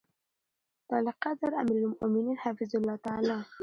د 0.87 0.89
عاليقدر 0.95 1.51
اميرالمؤمنين 1.63 2.37
حفظه 2.43 2.75
الله 2.79 2.95
تعالی 3.05 3.37